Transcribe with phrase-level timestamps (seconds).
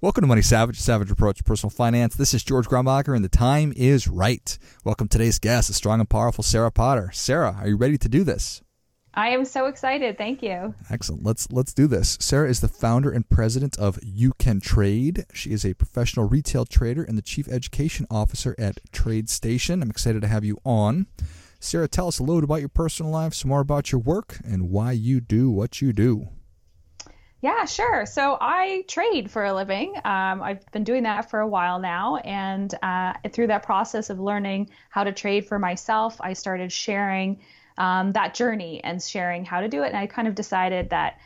[0.00, 2.14] Welcome to Money Savage, Savage Approach to Personal Finance.
[2.14, 4.56] This is George Grumbacher, and the time is right.
[4.84, 7.10] Welcome to today's guest, the strong and powerful Sarah Potter.
[7.12, 8.62] Sarah, are you ready to do this?
[9.12, 10.16] I am so excited.
[10.16, 10.72] Thank you.
[10.88, 11.24] Excellent.
[11.24, 12.16] Let's let's do this.
[12.20, 15.26] Sarah is the founder and president of You Can Trade.
[15.34, 19.82] She is a professional retail trader and the chief education officer at TradeStation.
[19.82, 21.08] I'm excited to have you on.
[21.58, 24.38] Sarah, tell us a little bit about your personal life, some more about your work,
[24.44, 26.28] and why you do what you do.
[27.40, 28.04] Yeah, sure.
[28.04, 29.94] So I trade for a living.
[30.04, 32.16] Um, I've been doing that for a while now.
[32.16, 37.38] And uh, through that process of learning how to trade for myself, I started sharing
[37.76, 39.88] um, that journey and sharing how to do it.
[39.88, 41.18] And I kind of decided that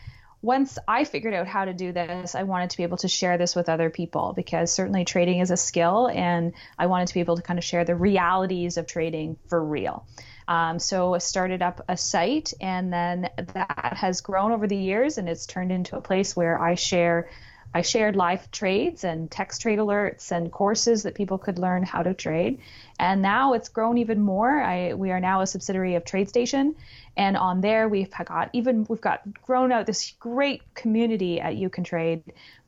[0.42, 3.38] once I figured out how to do this, I wanted to be able to share
[3.38, 7.20] this with other people because certainly trading is a skill, and I wanted to be
[7.20, 10.04] able to kind of share the realities of trading for real.
[10.52, 15.16] Um, so I started up a site, and then that has grown over the years,
[15.16, 17.30] and it's turned into a place where I share
[17.74, 22.02] I shared live trades and text trade alerts and courses that people could learn how
[22.02, 22.58] to trade.
[22.98, 24.60] And now it's grown even more.
[24.60, 26.74] I, we are now a subsidiary of TradeStation,
[27.16, 31.70] and on there we've got even we've got grown out this great community at You
[31.70, 32.24] Can Trade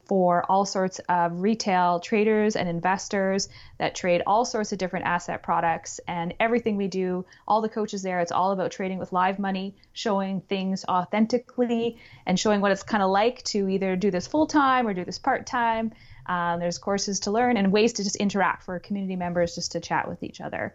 [0.07, 5.43] for all sorts of retail traders and investors that trade all sorts of different asset
[5.43, 6.01] products.
[6.07, 9.75] And everything we do all the coaches there it's all about trading with live money
[9.93, 14.47] showing things authentically and showing what it's kind of like to either do this full
[14.47, 15.93] time or do this part time
[16.27, 19.81] um, there's courses to learn and ways to just interact for community members just to
[19.81, 20.75] chat with each other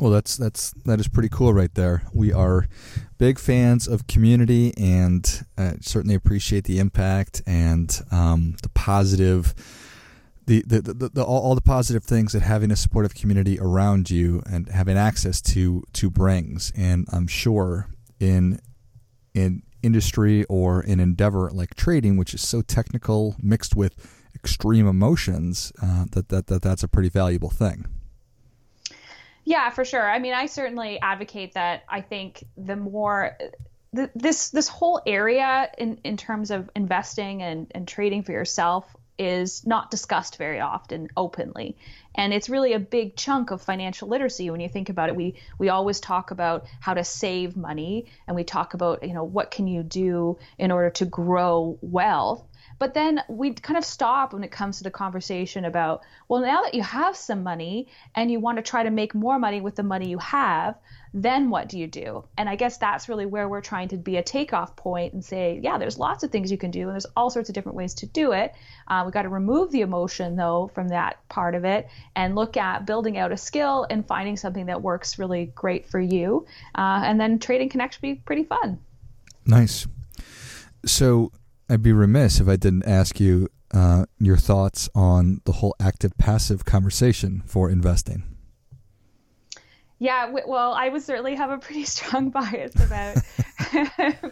[0.00, 2.02] well, that's that's that is pretty cool right there.
[2.14, 2.66] We are
[3.18, 9.54] big fans of community, and uh, certainly appreciate the impact and um, the positive,
[10.46, 14.08] the the, the, the all, all, the positive things that having a supportive community around
[14.08, 16.72] you and having access to to brings.
[16.74, 17.86] And I'm sure
[18.18, 18.58] in
[19.34, 23.94] in industry or in endeavor like trading, which is so technical, mixed with
[24.34, 27.84] extreme emotions, uh, that, that that that's a pretty valuable thing.
[29.50, 30.08] Yeah, for sure.
[30.08, 31.82] I mean, I certainly advocate that.
[31.88, 33.36] I think the more
[33.96, 38.84] th- this this whole area in in terms of investing and and trading for yourself
[39.18, 41.76] is not discussed very often openly
[42.14, 45.34] and it's really a big chunk of financial literacy when you think about it we
[45.58, 49.50] we always talk about how to save money and we talk about you know what
[49.50, 52.46] can you do in order to grow wealth
[52.80, 56.62] but then we kind of stop when it comes to the conversation about, well, now
[56.62, 59.76] that you have some money and you want to try to make more money with
[59.76, 60.76] the money you have,
[61.12, 62.24] then what do you do?
[62.38, 65.60] And I guess that's really where we're trying to be a takeoff point and say,
[65.62, 67.92] yeah, there's lots of things you can do, and there's all sorts of different ways
[67.94, 68.54] to do it.
[68.88, 71.86] Uh, we've got to remove the emotion, though, from that part of it
[72.16, 76.00] and look at building out a skill and finding something that works really great for
[76.00, 76.46] you.
[76.74, 78.78] Uh, and then trading can actually be pretty fun.
[79.44, 79.86] Nice.
[80.86, 81.30] So,
[81.70, 86.18] I'd be remiss if I didn't ask you uh, your thoughts on the whole active
[86.18, 88.24] passive conversation for investing.
[90.00, 93.18] Yeah, well, I would certainly have a pretty strong bias about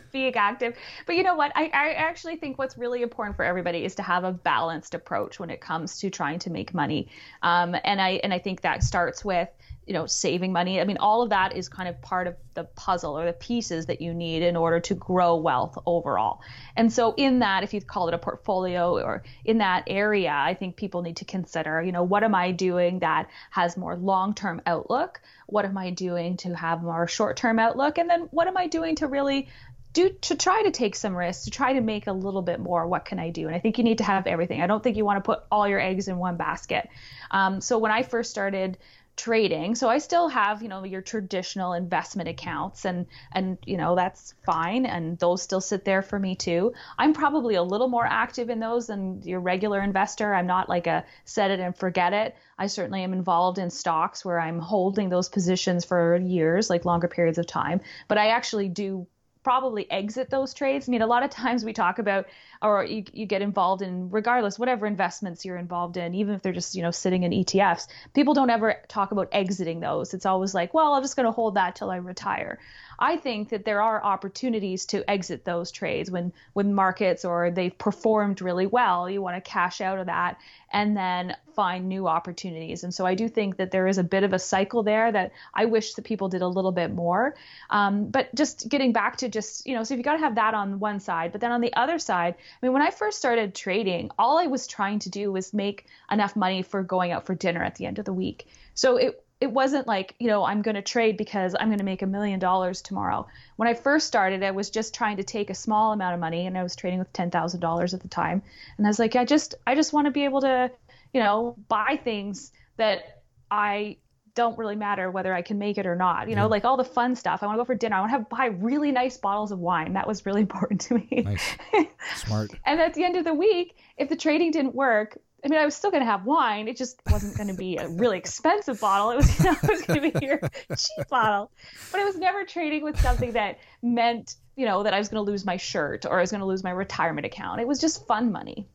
[0.12, 0.76] being active.
[1.06, 1.52] But you know what?
[1.54, 5.38] I, I actually think what's really important for everybody is to have a balanced approach
[5.38, 7.08] when it comes to trying to make money.
[7.42, 9.48] Um, and I and I think that starts with
[9.88, 10.80] you know saving money.
[10.80, 13.86] I mean all of that is kind of part of the puzzle or the pieces
[13.86, 16.40] that you need in order to grow wealth overall.
[16.76, 20.54] And so in that if you call it a portfolio or in that area i
[20.54, 24.62] think people need to consider you know what am i doing that has more long-term
[24.66, 25.20] outlook?
[25.46, 27.98] What am i doing to have more short-term outlook?
[27.98, 29.48] And then what am i doing to really
[29.94, 32.86] do to try to take some risks to try to make a little bit more?
[32.86, 33.46] What can i do?
[33.46, 34.60] And i think you need to have everything.
[34.60, 36.88] I don't think you want to put all your eggs in one basket.
[37.30, 38.78] Um, so when i first started
[39.18, 39.74] trading.
[39.74, 44.34] So I still have, you know, your traditional investment accounts and and you know, that's
[44.46, 46.72] fine and those still sit there for me too.
[46.96, 50.32] I'm probably a little more active in those than your regular investor.
[50.32, 52.36] I'm not like a set it and forget it.
[52.58, 57.08] I certainly am involved in stocks where I'm holding those positions for years, like longer
[57.08, 59.06] periods of time, but I actually do
[59.48, 60.90] probably exit those trades.
[60.90, 62.26] I mean, a lot of times we talk about,
[62.60, 66.52] or you, you get involved in, regardless, whatever investments you're involved in, even if they're
[66.52, 70.12] just, you know, sitting in ETFs, people don't ever talk about exiting those.
[70.12, 72.58] It's always like, well, I'm just going to hold that till I retire.
[72.98, 77.76] I think that there are opportunities to exit those trades when when markets or they've
[77.76, 79.08] performed really well.
[79.08, 80.38] You want to cash out of that
[80.72, 82.84] and then find new opportunities.
[82.84, 85.32] And so I do think that there is a bit of a cycle there that
[85.54, 87.36] I wish that people did a little bit more.
[87.70, 90.54] Um, but just getting back to just, you know, so you got to have that
[90.54, 93.54] on one side, but then on the other side, I mean, when I first started
[93.54, 97.34] trading, all I was trying to do was make enough money for going out for
[97.34, 98.46] dinner at the end of the week.
[98.74, 101.84] So it, it wasn't like, you know, I'm going to trade because I'm going to
[101.84, 103.26] make a million dollars tomorrow.
[103.56, 106.46] When I first started, I was just trying to take a small amount of money
[106.46, 108.42] and I was trading with $10,000 at the time.
[108.76, 110.70] And I was like, I just, I just want to be able to,
[111.12, 113.98] you know, buy things that I
[114.34, 116.28] don't really matter whether I can make it or not.
[116.28, 116.46] You know, yeah.
[116.46, 117.42] like all the fun stuff.
[117.42, 117.96] I want to go for dinner.
[117.96, 119.92] I want to have buy really nice bottles of wine.
[119.92, 121.22] That was really important to me.
[121.24, 121.56] Nice.
[122.16, 122.50] Smart.
[122.64, 125.64] and at the end of the week, if the trading didn't work, I mean, I
[125.64, 126.66] was still going to have wine.
[126.66, 129.10] It just wasn't going to be a really expensive bottle.
[129.10, 130.40] It was, you know, was going to be your
[130.70, 131.50] cheap bottle.
[131.92, 135.24] But I was never trading with something that meant, you know, that I was going
[135.24, 137.60] to lose my shirt or I was going to lose my retirement account.
[137.60, 138.66] It was just fun money.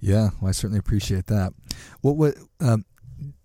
[0.00, 1.54] Yeah, well, I certainly appreciate that.
[2.02, 2.84] What what um,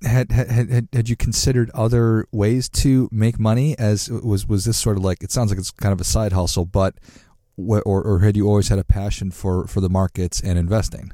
[0.02, 3.78] had, had had had you considered other ways to make money?
[3.78, 6.34] As was was this sort of like it sounds like it's kind of a side
[6.34, 6.96] hustle, but
[7.56, 11.14] or or had you always had a passion for for the markets and investing?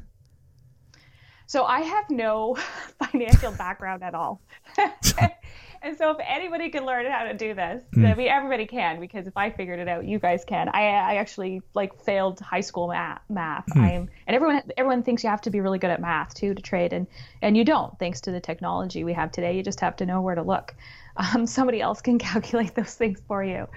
[1.48, 2.56] So I have no
[3.12, 4.42] financial background at all.
[4.78, 8.12] and so if anybody can learn how to do this, mm.
[8.12, 10.70] I mean everybody can because if I figured it out, you guys can.
[10.70, 13.22] I, I actually like failed high school math.
[13.30, 13.68] math.
[13.68, 13.82] Mm.
[13.82, 16.62] I'm and everyone everyone thinks you have to be really good at math too to
[16.62, 17.08] trade and
[17.42, 19.56] and you don't thanks to the technology we have today.
[19.56, 20.74] You just have to know where to look
[21.18, 23.68] um, somebody else can calculate those things for you.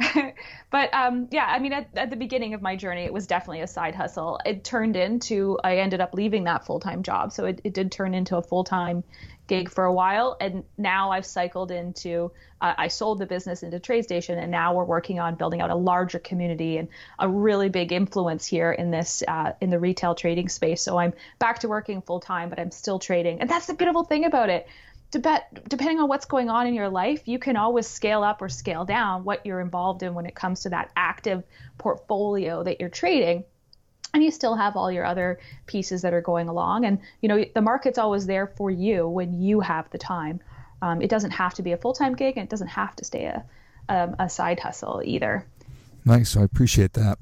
[0.70, 3.60] but um, yeah, I mean, at, at, the beginning of my journey, it was definitely
[3.60, 4.40] a side hustle.
[4.44, 7.32] It turned into, I ended up leaving that full time job.
[7.32, 9.04] So it, it did turn into a full time
[9.48, 10.36] gig for a while.
[10.40, 12.30] And now I've cycled into,
[12.60, 15.74] uh, I sold the business into TradeStation, and now we're working on building out a
[15.74, 20.48] larger community and a really big influence here in this, uh, in the retail trading
[20.48, 20.82] space.
[20.82, 23.40] So I'm back to working full time, but I'm still trading.
[23.40, 24.68] And that's the beautiful thing about it
[25.10, 28.84] depending on what's going on in your life, you can always scale up or scale
[28.84, 31.42] down what you're involved in when it comes to that active
[31.78, 33.44] portfolio that you're trading.
[34.12, 36.84] And you still have all your other pieces that are going along.
[36.84, 40.40] And, you know, the market's always there for you when you have the time.
[40.80, 43.04] Um, it doesn't have to be a full time gig and it doesn't have to
[43.04, 43.44] stay a,
[43.88, 45.46] um, a side hustle either.
[46.04, 46.36] Nice.
[46.36, 47.18] I appreciate that.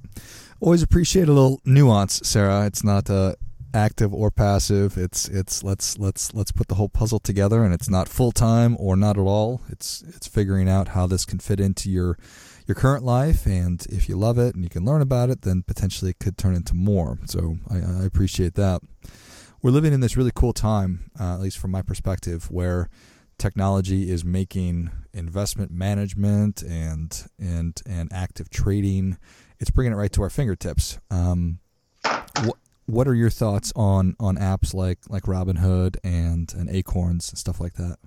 [0.61, 2.67] Always appreciate a little nuance, Sarah.
[2.67, 3.37] It's not a
[3.75, 4.97] active or passive.
[4.97, 8.77] It's it's let's let's let's put the whole puzzle together, and it's not full time
[8.79, 9.63] or not at all.
[9.69, 12.19] It's it's figuring out how this can fit into your
[12.67, 15.63] your current life, and if you love it and you can learn about it, then
[15.63, 17.19] potentially it could turn into more.
[17.27, 18.83] So I, I appreciate that.
[19.63, 22.89] We're living in this really cool time, uh, at least from my perspective, where
[23.39, 29.19] technology is making investment management and and and active trading.
[29.59, 30.99] It's bringing it right to our fingertips.
[31.11, 31.61] Um,
[32.87, 37.61] what are your thoughts on on apps like like Robinhood and and Acorns and stuff
[37.61, 37.99] like that?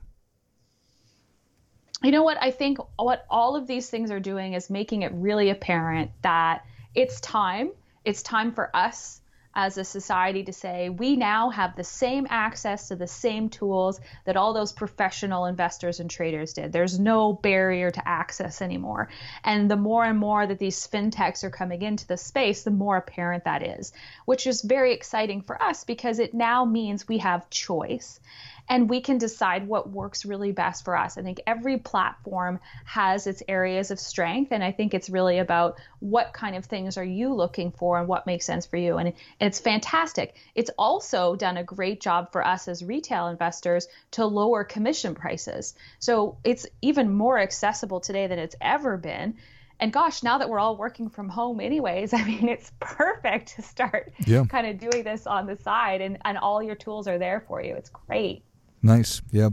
[2.02, 2.38] You know what?
[2.42, 6.66] I think what all of these things are doing is making it really apparent that
[6.96, 7.72] it's time.
[8.06, 9.20] It's time for us
[9.60, 14.00] as a society to say we now have the same access to the same tools
[14.24, 16.72] that all those professional investors and traders did.
[16.72, 19.10] There's no barrier to access anymore.
[19.44, 22.96] And the more and more that these fintechs are coming into the space, the more
[22.96, 23.92] apparent that is,
[24.24, 28.22] which is very exciting for us because it now means we have choice
[28.70, 31.18] and we can decide what works really best for us.
[31.18, 35.80] I think every platform has its areas of strength, and I think it's really about
[36.00, 38.98] what kind of things are you looking for and what makes sense for you.
[38.98, 40.36] And it's fantastic.
[40.54, 45.74] It's also done a great job for us as retail investors to lower commission prices.
[45.98, 49.38] So it's even more accessible today than it's ever been.
[49.80, 53.62] And gosh, now that we're all working from home anyways, I mean, it's perfect to
[53.64, 54.46] start yeah.
[54.46, 57.64] kind of doing this on the side and, and all your tools are there for
[57.64, 57.76] you.
[57.76, 58.44] It's great.
[58.82, 59.22] Nice.
[59.32, 59.50] Yeah.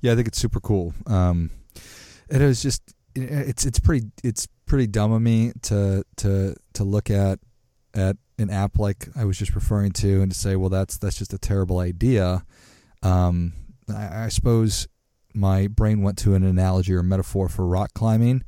[0.00, 0.94] Yeah, I think it's super cool.
[1.06, 1.50] Um,
[2.28, 2.82] it is just
[3.14, 7.38] it's it's pretty it's pretty dumb of me to to to look at
[7.94, 11.16] at an app like I was just referring to and to say, well, that's that's
[11.16, 12.44] just a terrible idea.
[13.02, 13.52] Um,
[13.88, 14.88] I, I suppose
[15.34, 18.44] my brain went to an analogy or metaphor for rock climbing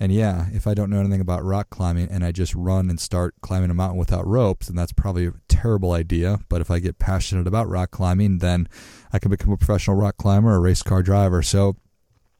[0.00, 3.00] and yeah, if I don't know anything about rock climbing and I just run and
[3.00, 5.30] start climbing a mountain without ropes, then that's probably
[5.60, 6.38] terrible idea.
[6.48, 8.68] But if I get passionate about rock climbing, then
[9.12, 11.42] I can become a professional rock climber or race car driver.
[11.42, 11.76] So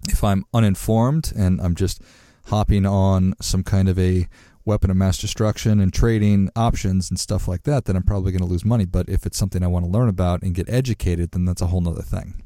[0.09, 2.01] if I'm uninformed and I'm just
[2.47, 4.29] hopping on some kind of a
[4.65, 8.43] weapon of mass destruction and trading options and stuff like that, then I'm probably going
[8.43, 8.85] to lose money.
[8.85, 11.67] But if it's something I want to learn about and get educated, then that's a
[11.67, 12.43] whole nother thing.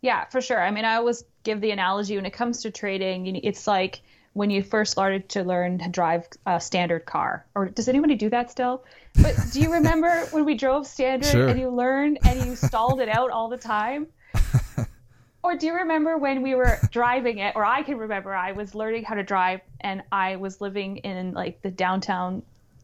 [0.00, 0.60] Yeah, for sure.
[0.60, 4.02] I mean, I always give the analogy when it comes to trading, it's like
[4.34, 7.44] when you first started to learn to drive a standard car.
[7.54, 8.84] Or does anybody do that still?
[9.20, 11.48] But do you remember when we drove standard sure.
[11.48, 14.06] and you learned and you stalled it out all the time?
[15.42, 18.74] or do you remember when we were driving it or I can remember I was
[18.74, 22.42] learning how to drive and I was living in like the downtown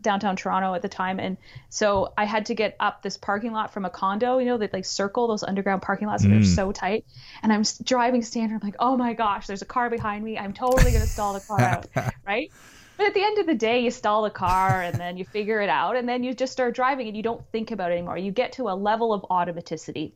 [0.09, 1.37] downtown Toronto at the time, and
[1.69, 4.38] so I had to get up this parking lot from a condo.
[4.38, 6.41] You know, they like circle those underground parking lots that mm.
[6.41, 7.05] are so tight.
[7.43, 8.55] And I'm driving standard.
[8.62, 10.38] I'm like, oh my gosh, there's a car behind me.
[10.38, 11.87] I'm totally gonna stall the car out,
[12.27, 12.50] right?
[12.97, 15.61] But at the end of the day, you stall the car and then you figure
[15.61, 18.17] it out, and then you just start driving and you don't think about it anymore.
[18.17, 20.12] You get to a level of automaticity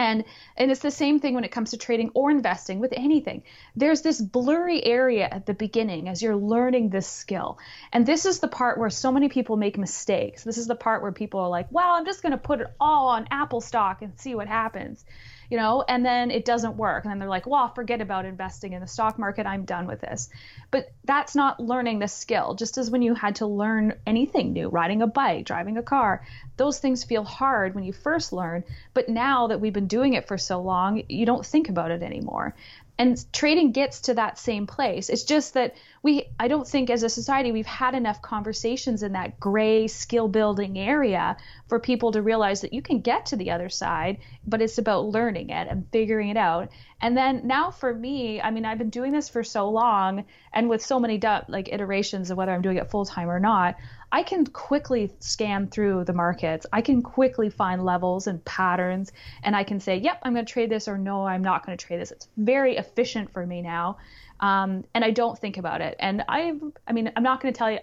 [0.00, 0.24] and
[0.56, 3.42] and it's the same thing when it comes to trading or investing with anything.
[3.76, 7.58] There's this blurry area at the beginning as you're learning this skill.
[7.92, 10.42] And this is the part where so many people make mistakes.
[10.42, 12.68] This is the part where people are like, "Well, I'm just going to put it
[12.80, 15.04] all on Apple stock and see what happens."
[15.50, 17.04] You know, and then it doesn't work.
[17.04, 19.46] And then they're like, well, forget about investing in the stock market.
[19.46, 20.30] I'm done with this.
[20.70, 22.54] But that's not learning the skill.
[22.54, 26.24] Just as when you had to learn anything new, riding a bike, driving a car,
[26.56, 28.62] those things feel hard when you first learn.
[28.94, 32.02] But now that we've been doing it for so long, you don't think about it
[32.02, 32.54] anymore
[33.00, 37.02] and trading gets to that same place it's just that we i don't think as
[37.02, 41.36] a society we've had enough conversations in that gray skill building area
[41.68, 45.06] for people to realize that you can get to the other side but it's about
[45.06, 46.68] learning it and figuring it out
[47.00, 50.68] and then now for me i mean i've been doing this for so long and
[50.68, 53.76] with so many like iterations of whether i'm doing it full time or not
[54.12, 56.66] I can quickly scan through the markets.
[56.72, 59.12] I can quickly find levels and patterns,
[59.44, 61.78] and I can say, yep, I'm going to trade this, or no, I'm not going
[61.78, 62.10] to trade this.
[62.10, 63.98] It's very efficient for me now,
[64.40, 65.96] um, and I don't think about it.
[66.00, 67.78] And I, I mean, I'm not going to tell you.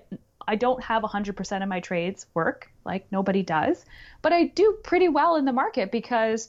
[0.49, 3.83] I don't have 100% of my trades work, like nobody does,
[4.21, 6.47] but I do pretty well in the market because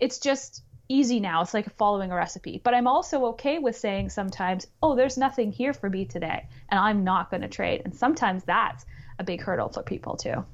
[0.00, 1.42] it's just easy now.
[1.42, 2.60] It's like following a recipe.
[2.62, 6.78] But I'm also okay with saying sometimes, oh, there's nothing here for me today, and
[6.78, 7.82] I'm not going to trade.
[7.84, 8.84] And sometimes that's
[9.18, 10.44] a big hurdle for people too.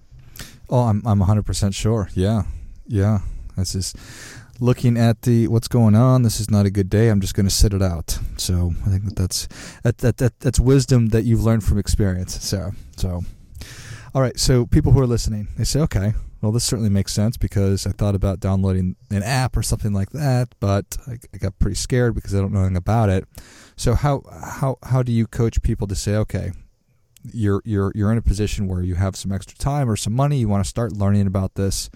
[0.71, 2.09] Oh, I'm I'm 100% sure.
[2.15, 2.45] Yeah.
[2.87, 3.21] Yeah.
[3.57, 3.95] That's is
[4.61, 6.23] looking at the what's going on.
[6.23, 7.09] This is not a good day.
[7.09, 8.19] I'm just going to sit it out.
[8.37, 9.49] So, I think that that's
[9.83, 12.43] that, that, that that's wisdom that you've learned from experience.
[12.43, 13.23] So, so
[14.15, 17.37] all right, so people who are listening, they say, "Okay, well, this certainly makes sense
[17.37, 21.59] because I thought about downloading an app or something like that, but I, I got
[21.59, 23.25] pretty scared because I don't know anything about it."
[23.77, 26.53] So, how how how do you coach people to say, "Okay,
[27.33, 30.39] you're you're you're in a position where you have some extra time or some money,
[30.39, 31.91] you want to start learning about this.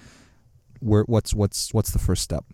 [0.80, 2.44] Where what's what's what's the first step?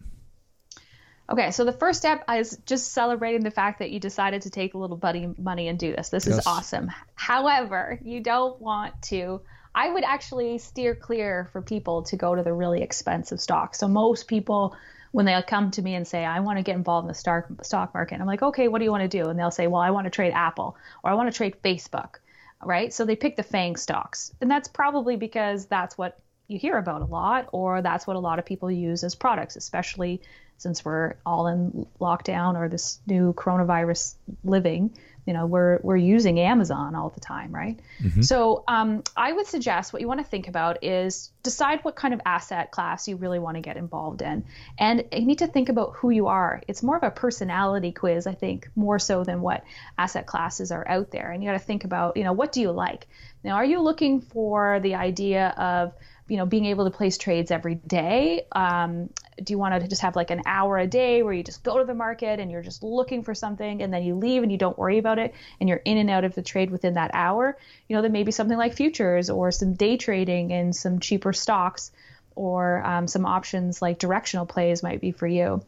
[1.30, 4.74] Okay, so the first step is just celebrating the fact that you decided to take
[4.74, 6.10] a little buddy money and do this.
[6.10, 6.38] This yes.
[6.38, 6.90] is awesome.
[7.14, 9.40] However, you don't want to.
[9.74, 13.78] I would actually steer clear for people to go to the really expensive stocks.
[13.78, 14.76] So most people,
[15.12, 17.46] when they come to me and say, "I want to get involved in the stock
[17.62, 19.80] stock market," I'm like, "Okay, what do you want to do?" And they'll say, "Well,
[19.80, 22.16] I want to trade Apple or I want to trade Facebook."
[22.64, 22.92] right?
[22.92, 24.32] So they pick the FANG stocks.
[24.40, 28.20] And that's probably because that's what you hear about a lot, or that's what a
[28.20, 30.20] lot of people use as products, especially
[30.58, 34.94] since we're all in lockdown or this new coronavirus living
[35.26, 37.80] you know we're we're using Amazon all the time, right?
[38.02, 38.22] Mm-hmm.
[38.22, 42.12] So um, I would suggest what you want to think about is decide what kind
[42.12, 44.44] of asset class you really want to get involved in,
[44.78, 46.62] and you need to think about who you are.
[46.68, 49.64] It's more of a personality quiz, I think, more so than what
[49.96, 51.30] asset classes are out there.
[51.30, 53.06] And you got to think about, you know, what do you like?
[53.42, 55.94] Now, are you looking for the idea of
[56.28, 58.46] you know being able to place trades every day.
[58.52, 59.10] Um,
[59.42, 61.78] do you want to just have like an hour a day where you just go
[61.78, 64.58] to the market and you're just looking for something and then you leave and you
[64.58, 67.58] don't worry about it and you're in and out of the trade within that hour?
[67.88, 71.92] You know then maybe something like futures or some day trading and some cheaper stocks
[72.34, 75.62] or um, some options like directional plays might be for you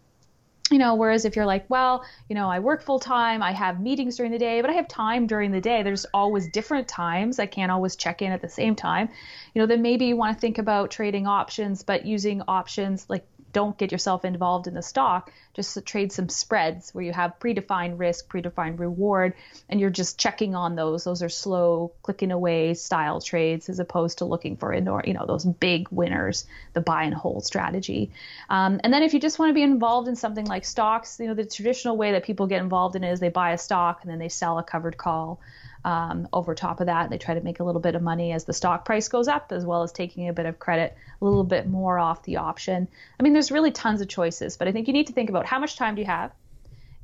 [0.70, 3.80] you know whereas if you're like well you know i work full time i have
[3.80, 7.38] meetings during the day but i have time during the day there's always different times
[7.38, 9.08] i can't always check in at the same time
[9.54, 13.24] you know then maybe you want to think about trading options but using options like
[13.56, 17.98] don't get yourself involved in the stock, just trade some spreads where you have predefined
[17.98, 19.32] risk, predefined reward,
[19.70, 21.04] and you're just checking on those.
[21.04, 25.46] Those are slow, clicking away style trades as opposed to looking for you know those
[25.46, 26.44] big winners,
[26.74, 28.10] the buy and hold strategy.
[28.50, 31.26] Um, and then if you just want to be involved in something like stocks, you
[31.26, 34.10] know the traditional way that people get involved in is they buy a stock and
[34.10, 35.40] then they sell a covered call.
[35.86, 38.44] Um, over top of that, they try to make a little bit of money as
[38.44, 41.44] the stock price goes up, as well as taking a bit of credit, a little
[41.44, 42.88] bit more off the option.
[43.20, 45.46] I mean, there's really tons of choices, but I think you need to think about
[45.46, 46.32] how much time do you have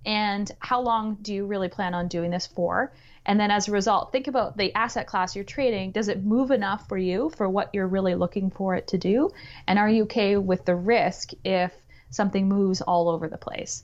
[0.05, 2.93] and how long do you really plan on doing this for?
[3.25, 5.93] And then as a result, think about the asset class you're trading.
[5.93, 9.31] Does it move enough for you for what you're really looking for it to do?
[9.69, 11.73] And are you okay with the risk if
[12.13, 13.83] something moves all over the place.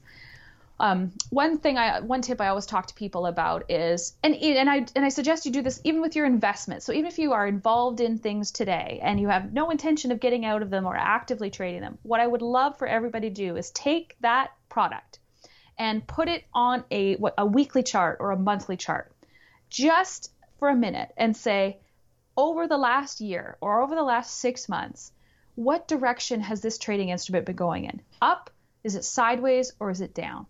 [0.81, 4.71] Um, one thing I one tip I always talk to people about is and and
[4.71, 6.87] I and I suggest you do this even with your investments.
[6.87, 10.21] So even if you are involved in things today and you have no intention of
[10.21, 13.35] getting out of them or actively trading them, what I would love for everybody to
[13.35, 15.19] do is take that product
[15.79, 19.13] and put it on a a weekly chart or a monthly chart
[19.71, 20.31] just
[20.61, 21.79] for a minute and say
[22.37, 25.11] over the last year or over the last 6 months,
[25.57, 28.01] what direction has this trading instrument been going in?
[28.23, 28.51] Up?
[28.85, 30.47] Is it sideways or is it down?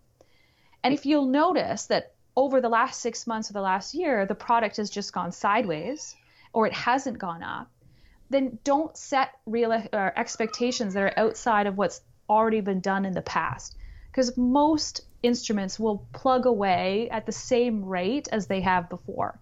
[0.83, 4.35] And if you'll notice that over the last six months or the last year, the
[4.35, 6.15] product has just gone sideways
[6.53, 7.69] or it hasn't gone up,
[8.29, 13.13] then don't set real uh, expectations that are outside of what's already been done in
[13.13, 13.75] the past.
[14.11, 19.37] Because most instruments will plug away at the same rate as they have before.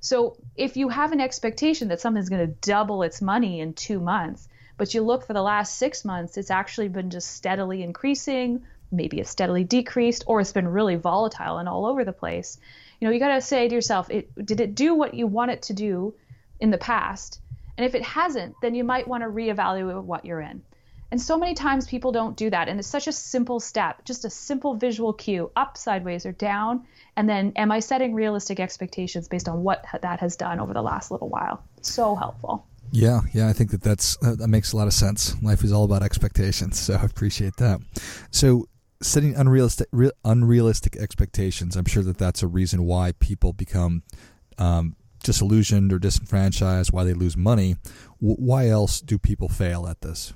[0.00, 4.00] So if you have an expectation that something's going to double its money in two
[4.00, 8.66] months, but you look for the last six months, it's actually been just steadily increasing
[8.92, 12.58] maybe it's steadily decreased or it's been really volatile and all over the place.
[13.00, 15.50] You know, you got to say to yourself, it, did it do what you want
[15.50, 16.14] it to do
[16.60, 17.40] in the past?
[17.76, 20.62] And if it hasn't, then you might want to reevaluate what you're in.
[21.10, 22.68] And so many times people don't do that.
[22.68, 26.86] And it's such a simple step, just a simple visual cue up, sideways, or down.
[27.16, 30.80] And then, am I setting realistic expectations based on what that has done over the
[30.80, 31.62] last little while?
[31.82, 32.66] So helpful.
[32.92, 35.34] Yeah, yeah, I think that that's uh, that makes a lot of sense.
[35.42, 37.80] Life is all about expectations, so I appreciate that.
[38.30, 38.66] So,
[39.02, 41.76] setting unrealistic re, unrealistic expectations.
[41.76, 44.02] I'm sure that that's a reason why people become
[44.58, 47.76] um, disillusioned or disenfranchised, why they lose money.
[48.20, 50.32] W- why else do people fail at this?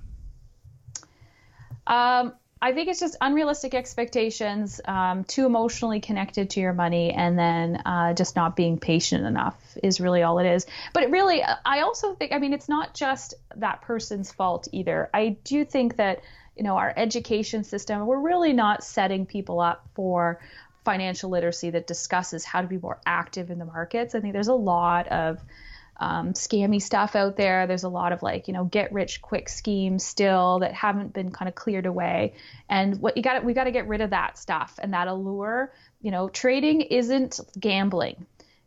[1.86, 7.38] Um, I think it's just unrealistic expectations, um, too emotionally connected to your money, and
[7.38, 10.66] then uh, just not being patient enough is really all it is.
[10.94, 15.10] But it really, I also think, I mean, it's not just that person's fault either.
[15.12, 16.22] I do think that
[16.56, 20.40] you know our education system we're really not setting people up for
[20.86, 24.14] financial literacy that discusses how to be more active in the markets.
[24.14, 25.42] I think there's a lot of
[25.98, 27.66] um, scammy stuff out there.
[27.66, 31.32] There's a lot of like you know get rich quick schemes still that haven't been
[31.32, 32.34] kind of cleared away.
[32.68, 35.72] And what you got we got to get rid of that stuff and that allure.
[36.00, 38.26] You know trading isn't gambling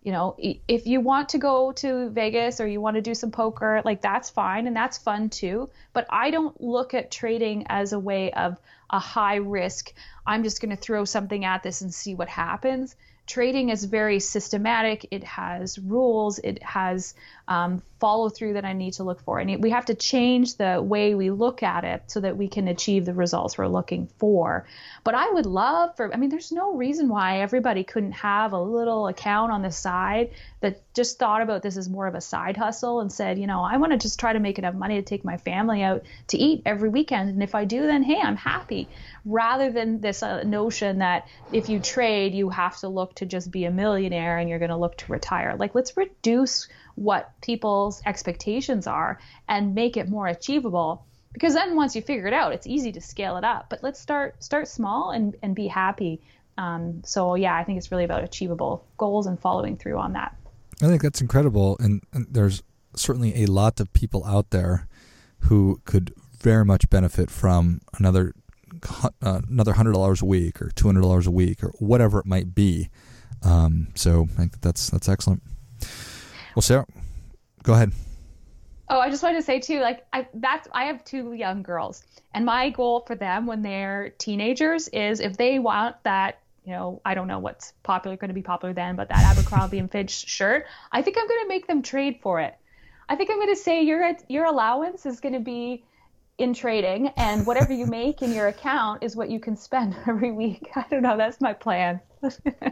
[0.10, 0.36] you know,
[0.68, 4.02] if you want to go to Vegas or you want to do some poker, like
[4.02, 5.70] that's fine and that's fun too.
[5.94, 8.58] But I don't look at trading as a way of
[8.90, 9.94] a high risk,
[10.26, 12.96] I'm just going to throw something at this and see what happens
[13.30, 15.08] trading is very systematic.
[15.12, 16.40] It has rules.
[16.40, 17.14] It has
[17.48, 19.40] um, follow through that I need to look for.
[19.40, 22.68] And we have to change the way we look at it so that we can
[22.68, 24.66] achieve the results we're looking for.
[25.04, 28.62] But I would love for, I mean, there's no reason why everybody couldn't have a
[28.62, 32.58] little account on the side that just thought about this as more of a side
[32.58, 35.02] hustle and said, you know, I want to just try to make enough money to
[35.02, 37.30] take my family out to eat every weekend.
[37.30, 38.88] And if I do, then hey, I'm happy.
[39.30, 43.52] Rather than this uh, notion that if you trade, you have to look to just
[43.52, 45.56] be a millionaire and you're going to look to retire.
[45.56, 51.96] Like, let's reduce what people's expectations are and make it more achievable because then once
[51.96, 53.68] you figure it out it's easy to scale it up.
[53.70, 56.22] But let's start start small and, and be happy.
[56.58, 60.36] Um, so yeah i think it's really about achievable goals and following through on that.
[60.82, 62.64] I think that's incredible and, and there's
[62.96, 64.88] certainly a lot of people out there
[65.44, 68.34] who could very much benefit from another
[69.22, 72.26] uh, another hundred dollars a week or two hundred dollars a week or whatever it
[72.26, 72.90] might be
[73.44, 75.42] um, so I think that's that's excellent.
[76.56, 76.86] Well, Sarah,
[77.64, 77.92] go ahead.
[78.90, 82.04] Oh, I just wanted to say too, like I that's I have two young girls,
[82.34, 87.02] and my goal for them when they're teenagers is if they want that, you know,
[87.06, 90.12] I don't know what's popular going to be popular then, but that Abercrombie and Fitch
[90.28, 92.56] shirt, I think I'm going to make them trade for it.
[93.08, 95.84] I think I'm going to say your your allowance is going to be
[96.40, 100.32] in trading, and whatever you make in your account is what you can spend every
[100.32, 100.70] week.
[100.76, 101.18] I don't know.
[101.18, 102.00] That's my plan.
[102.24, 102.72] I,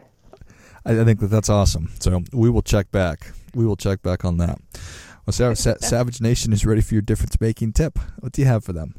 [0.86, 1.90] I think that that's awesome.
[2.00, 3.32] So we will check back.
[3.54, 4.60] We will check back on that.
[5.26, 8.00] Well, Sarah, Sa- Savage Nation is ready for your difference making tip.
[8.20, 8.96] What do you have for them?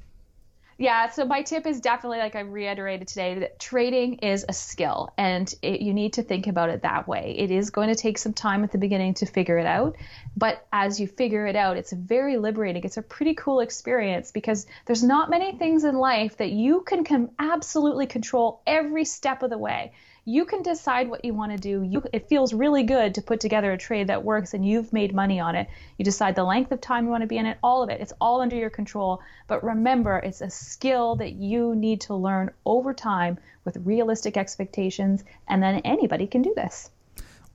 [0.80, 5.12] Yeah, so my tip is definitely, like I reiterated today, that trading is a skill
[5.18, 7.34] and it, you need to think about it that way.
[7.36, 9.96] It is going to take some time at the beginning to figure it out,
[10.36, 12.84] but as you figure it out, it's very liberating.
[12.84, 17.02] It's a pretty cool experience because there's not many things in life that you can,
[17.02, 19.92] can absolutely control every step of the way
[20.28, 21.82] you can decide what you want to do.
[21.82, 25.14] You, it feels really good to put together a trade that works and you've made
[25.14, 25.68] money on it.
[25.96, 28.02] You decide the length of time you want to be in it, all of it.
[28.02, 29.22] It's all under your control.
[29.46, 35.24] But remember, it's a skill that you need to learn over time with realistic expectations,
[35.48, 36.90] and then anybody can do this.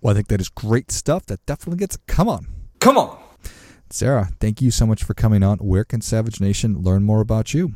[0.02, 1.28] Well, I think that is great stuff.
[1.28, 2.48] That definitely gets come on.
[2.80, 3.22] Come on.
[3.92, 5.60] Sarah, thank you so much for coming on.
[5.60, 7.74] Where can Savage Nation learn more about you?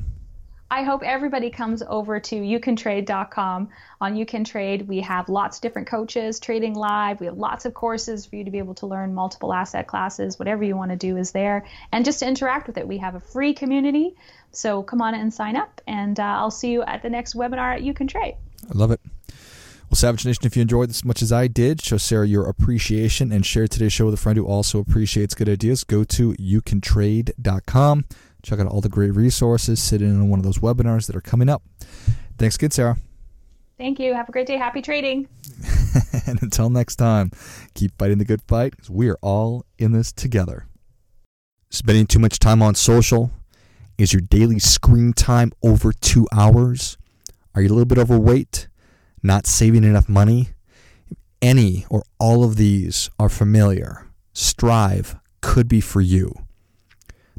[0.70, 3.70] I hope everybody comes over to youcantrade.com.
[4.02, 7.22] On You Can Trade, we have lots of different coaches trading live.
[7.22, 10.38] We have lots of courses for you to be able to learn multiple asset classes.
[10.38, 11.66] Whatever you want to do is there.
[11.94, 14.16] And just to interact with it, we have a free community.
[14.52, 17.76] So come on and sign up, and uh, I'll see you at the next webinar
[17.76, 18.36] at You Can Trade.
[18.70, 19.00] I love it.
[19.90, 22.46] Well, Savage Nation, if you enjoyed this as much as I did, show Sarah your
[22.46, 25.86] appreciation and share today's show with a friend who also appreciates good ideas.
[25.86, 28.06] Go to youcantrade.com.
[28.48, 29.82] Check out all the great resources.
[29.82, 31.64] Sit in on one of those webinars that are coming up.
[32.38, 32.96] Thanks again, Sarah.
[33.78, 34.14] Thank you.
[34.14, 34.56] Have a great day.
[34.56, 35.28] Happy trading.
[36.26, 37.30] and until next time,
[37.74, 40.66] keep fighting the good fight because we are all in this together.
[41.72, 43.32] Spending too much time on social?
[43.98, 46.98] Is your daily screen time over two hours?
[47.54, 48.70] Are you a little bit overweight?
[49.22, 50.52] Not saving enough money?
[51.42, 54.08] Any or all of these are familiar.
[54.32, 56.47] Strive could be for you.